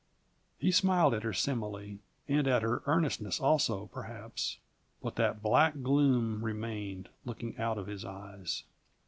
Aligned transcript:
He 0.57 0.71
smiled 0.71 1.13
at 1.13 1.21
her 1.21 1.31
simile, 1.31 1.97
and 2.27 2.47
at 2.47 2.63
her 2.63 2.81
earnestness 2.87 3.39
also, 3.39 3.85
perhaps; 3.93 4.57
but 4.99 5.15
that 5.17 5.43
black 5.43 5.83
gloom 5.83 6.43
remained, 6.43 7.09
looking 7.23 7.55
out 7.59 7.77
of 7.77 7.85
his 7.85 8.03
eyes. 8.03 8.63